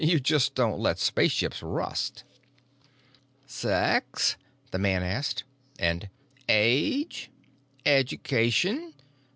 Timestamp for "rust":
1.61-2.23